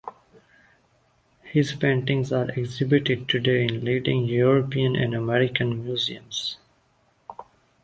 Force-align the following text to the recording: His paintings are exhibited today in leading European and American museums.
His 1.43 1.75
paintings 1.75 2.31
are 2.33 2.49
exhibited 2.53 3.29
today 3.29 3.65
in 3.65 3.85
leading 3.85 4.25
European 4.25 4.95
and 4.95 5.13
American 5.13 5.85
museums. 5.85 6.57